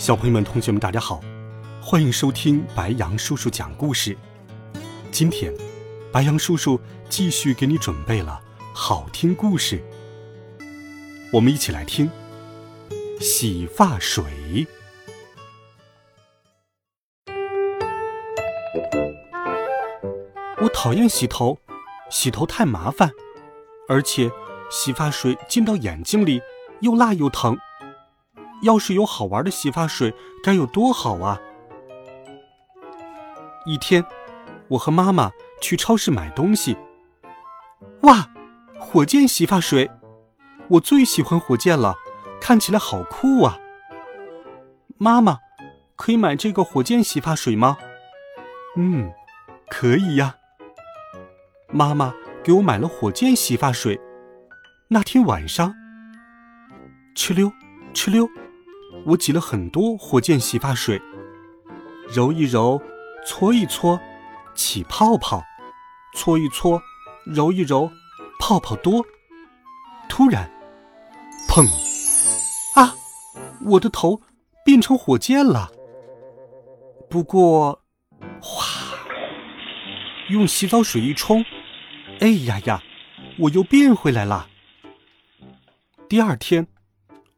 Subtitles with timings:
[0.00, 1.20] 小朋友们、同学们，大家好，
[1.78, 4.16] 欢迎收听白羊叔叔讲故事。
[5.12, 5.52] 今天，
[6.10, 6.80] 白羊叔叔
[7.10, 8.40] 继续给你准备了
[8.74, 9.84] 好听故事，
[11.30, 12.10] 我们一起来听
[13.20, 14.66] 洗发水。
[20.62, 21.58] 我讨厌洗头，
[22.08, 23.10] 洗头太麻烦，
[23.86, 24.30] 而且
[24.70, 26.40] 洗发水进到眼睛里
[26.80, 27.54] 又辣又疼。
[28.62, 31.40] 要是有好玩的洗发水，该有多好啊！
[33.66, 34.04] 一天，
[34.68, 36.76] 我和妈妈去超市买东西。
[38.02, 38.28] 哇，
[38.78, 39.90] 火箭洗发水！
[40.68, 41.96] 我最喜欢火箭了，
[42.40, 43.58] 看起来好酷啊！
[44.98, 45.38] 妈妈，
[45.96, 47.78] 可以买这个火箭洗发水吗？
[48.76, 49.12] 嗯，
[49.68, 50.36] 可以呀。
[51.72, 54.00] 妈妈给我买了火箭洗发水。
[54.88, 55.74] 那天晚上，
[57.14, 57.52] 哧溜，
[57.94, 58.28] 哧溜。
[59.06, 61.00] 我挤了很多火箭洗发水，
[62.08, 62.80] 揉一揉，
[63.26, 63.98] 搓一搓，
[64.54, 65.40] 起泡泡；
[66.14, 66.80] 搓一搓，
[67.24, 67.90] 揉一揉，
[68.38, 69.04] 泡泡多。
[70.08, 70.50] 突然，
[71.48, 71.64] 砰！
[72.74, 72.94] 啊，
[73.64, 74.20] 我的头
[74.64, 75.70] 变成火箭了。
[77.08, 77.82] 不过，
[78.40, 78.98] 哗，
[80.28, 81.44] 用洗澡水一冲，
[82.20, 82.82] 哎呀呀，
[83.38, 84.48] 我又变回来了。
[86.08, 86.66] 第二天，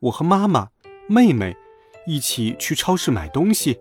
[0.01, 0.69] 我和妈妈。
[1.09, 1.57] 妹妹，
[2.07, 3.81] 一起去超市买东西。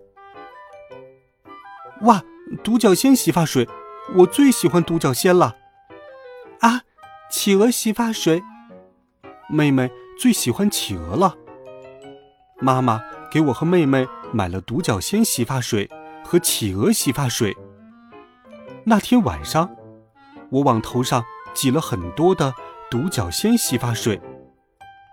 [2.02, 2.22] 哇，
[2.64, 3.68] 独角仙洗发水，
[4.16, 5.56] 我最喜欢独角仙了。
[6.60, 6.82] 啊，
[7.30, 8.42] 企鹅洗发水，
[9.48, 11.36] 妹妹最喜欢企鹅了。
[12.60, 15.88] 妈妈给我和妹妹买了独角仙洗发水
[16.24, 17.56] 和企鹅洗发水。
[18.84, 19.74] 那天晚上，
[20.50, 22.52] 我往头上挤了很多的
[22.90, 24.20] 独角仙洗发水。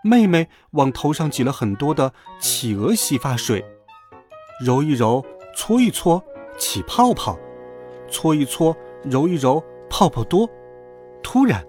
[0.03, 3.65] 妹妹往头上挤了很多的企鹅洗发水，
[4.65, 6.23] 揉一揉，搓一搓，
[6.57, 7.37] 起泡泡；
[8.09, 10.49] 搓一搓，揉一揉，泡泡多。
[11.21, 11.65] 突然，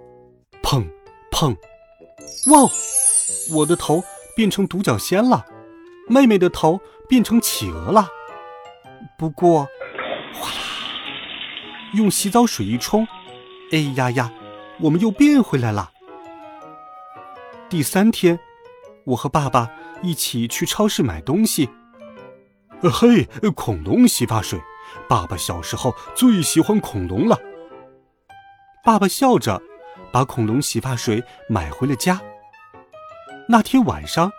[0.62, 0.86] 砰
[1.32, 1.56] 砰！
[2.52, 2.70] 哇，
[3.56, 4.02] 我的头
[4.36, 5.44] 变成独角仙了，
[6.08, 8.08] 妹妹的头变成企鹅了。
[9.18, 9.66] 不过，
[10.32, 10.56] 哗啦，
[11.94, 13.06] 用洗澡水一冲，
[13.72, 14.32] 哎呀呀，
[14.82, 15.90] 我们又变回来了。
[17.70, 18.40] 第三天，
[19.04, 19.70] 我和爸爸
[20.02, 21.70] 一起去超市买东西。
[22.82, 24.60] 嘿，恐龙洗发水，
[25.08, 27.38] 爸爸小时候最喜欢恐龙了。
[28.82, 29.62] 爸爸笑着，
[30.10, 32.20] 把恐龙洗发水买回了家。
[33.48, 34.32] 那天晚上，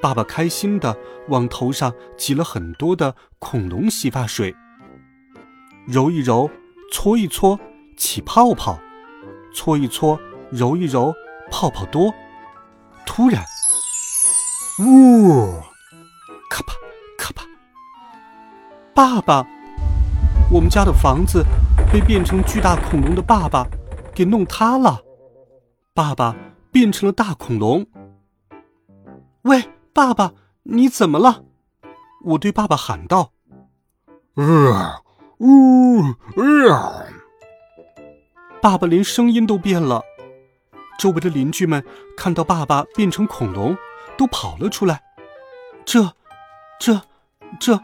[0.00, 0.96] 爸爸开心的
[1.30, 4.54] 往头上挤了很多的恐龙洗发水，
[5.88, 6.48] 揉一揉，
[6.92, 7.58] 搓一搓，
[7.96, 8.78] 起泡泡；
[9.52, 10.20] 搓一搓，
[10.52, 11.12] 揉一揉，
[11.50, 12.14] 泡泡多。
[13.06, 13.44] 突然，
[14.80, 15.52] 呜，
[16.50, 16.72] 咔吧
[17.16, 17.42] 咔吧，
[18.94, 19.46] 爸爸，
[20.50, 21.44] 我们家的房子
[21.92, 23.66] 被变成巨大恐龙的爸爸
[24.14, 25.00] 给弄塌了，
[25.92, 26.34] 爸爸
[26.72, 27.86] 变成了大恐龙。
[29.42, 30.32] 喂，爸爸，
[30.64, 31.44] 你怎么了？
[32.24, 33.30] 我对爸爸喊道。
[34.34, 35.02] 呃，
[35.38, 36.02] 呜，
[36.36, 37.06] 呃，
[38.60, 40.02] 爸爸连声音都变了。
[40.98, 41.84] 周围的邻居们
[42.16, 43.76] 看到爸爸变成恐龙，
[44.16, 45.02] 都跑了出来。
[45.84, 46.12] 这、
[46.78, 47.02] 这、
[47.60, 47.80] 这、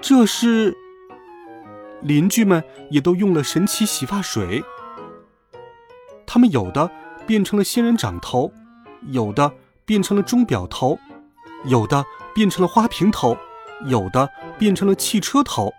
[0.00, 0.76] 这是……
[2.02, 4.64] 邻居们也都用了神奇洗发水。
[6.26, 6.90] 他们有的
[7.26, 8.50] 变成了仙人掌头，
[9.08, 9.52] 有的
[9.84, 10.98] 变成了钟表头，
[11.64, 13.36] 有的变成了花瓶头，
[13.84, 15.74] 有的变成了汽车头。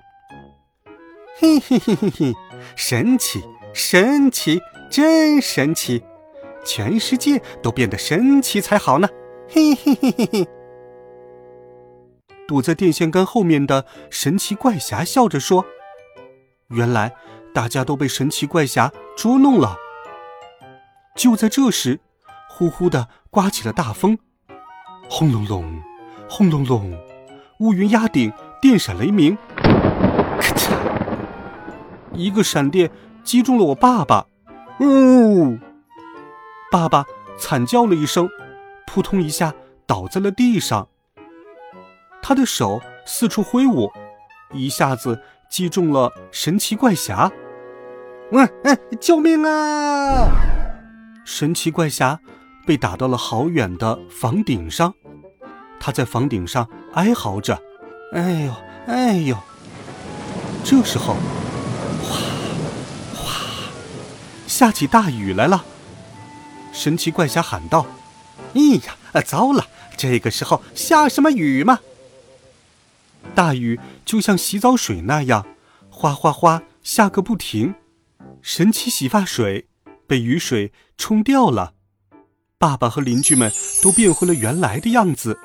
[1.40, 2.34] 嘿嘿嘿嘿嘿，
[2.76, 3.44] 神奇，
[3.74, 6.04] 神奇，真神奇！
[6.64, 9.08] 全世界都变得神奇才好呢！
[9.50, 10.48] 嘿嘿嘿嘿嘿。
[12.48, 15.66] 躲在电线杆后面的神奇怪侠笑着说
[16.70, 17.14] ：“原来
[17.54, 19.78] 大家都被神奇怪侠捉弄了。”
[21.16, 22.00] 就在这时，
[22.50, 24.18] 呼呼的刮起了大风，
[25.10, 25.82] 轰隆隆，
[26.30, 26.98] 轰隆隆，
[27.60, 28.32] 乌云压顶，
[28.62, 30.74] 电闪雷鸣，咔嚓，
[32.14, 32.90] 一个闪电
[33.24, 34.26] 击中了我爸爸，
[34.80, 35.58] 呜！
[36.72, 37.04] 爸爸
[37.38, 38.30] 惨叫了一声，
[38.88, 39.54] 扑通一下
[39.86, 40.88] 倒在了地上。
[42.22, 43.92] 他的手四处挥舞，
[44.54, 47.30] 一下子击中了神奇怪侠。
[48.32, 50.32] 嗯嗯，救命啊！
[51.26, 52.18] 神奇怪侠
[52.66, 54.94] 被打到了好远的房顶上，
[55.78, 57.62] 他在房顶上哀嚎着
[58.16, 58.54] ：“哎呦，
[58.88, 59.38] 哎呦！”
[60.64, 61.16] 这时候，
[62.02, 62.18] 哗
[63.14, 63.34] 哗，
[64.48, 65.66] 下起大雨来了。
[66.72, 67.86] 神奇怪侠喊道
[68.56, 69.68] ：“哎呀，糟了！
[69.98, 71.80] 这个时候下什么雨嘛？”
[73.36, 75.46] 大雨就像洗澡水那样，
[75.90, 77.76] 哗哗哗下个不停。
[78.42, 79.68] 神奇洗发水
[80.08, 81.74] 被雨水冲掉了，
[82.58, 83.52] 爸爸和邻居们
[83.84, 85.38] 都变回了原来的样子。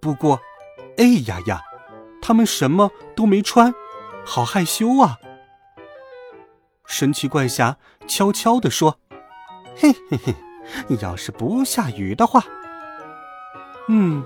[0.00, 0.40] 不过，
[0.96, 1.60] 哎呀呀，
[2.22, 3.74] 他们什么都没穿，
[4.24, 5.18] 好害羞啊！
[6.86, 7.76] 神奇怪侠
[8.06, 8.98] 悄悄地说
[9.80, 10.34] ：“嘿嘿嘿，
[11.00, 12.42] 要是不下雨的话，
[13.88, 14.24] 嗯，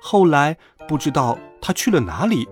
[0.00, 0.56] 后来
[0.88, 2.48] 不知道他去了哪里，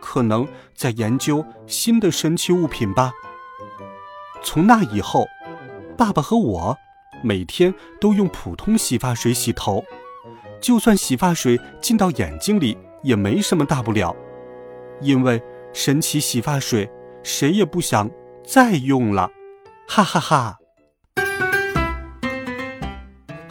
[0.00, 3.12] 可能在研究新的神奇物品吧。”
[4.42, 5.26] 从那以后，
[5.96, 6.76] 爸爸和我
[7.22, 9.84] 每天都用普通洗发水洗头，
[10.60, 14.16] 就算洗发水进到眼睛里也没什么大不了，
[15.02, 15.42] 因为
[15.74, 16.90] 神奇洗发水
[17.22, 18.10] 谁也不想
[18.42, 19.30] 再用了，
[19.86, 20.57] 哈哈哈！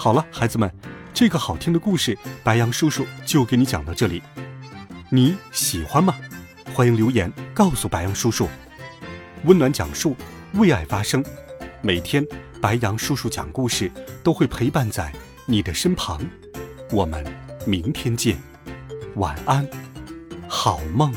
[0.08, 0.72] 好了，孩子们，
[1.14, 4.24] 这个好听的故事，白羊叔叔就给你讲到这里，
[5.10, 6.16] 你喜欢吗？
[6.74, 8.48] 欢迎留言告诉白羊叔叔，
[9.44, 10.16] 温暖讲述。
[10.54, 11.22] 为爱发声，
[11.82, 12.26] 每天
[12.62, 13.92] 白羊叔叔讲故事
[14.24, 15.12] 都会陪伴在
[15.46, 16.22] 你的身旁。
[16.90, 17.22] 我们
[17.66, 18.38] 明天见，
[19.16, 19.68] 晚安，
[20.48, 21.14] 好梦。